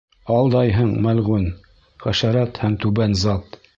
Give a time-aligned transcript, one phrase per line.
[0.35, 1.45] —Алдайһың, мәлғүн,
[2.07, 3.61] хәшәрәт һәм түбән зат!